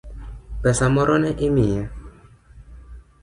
Pesa 0.61 0.85
moro 0.95 1.15
ne 1.21 1.31
imiya? 1.47 1.85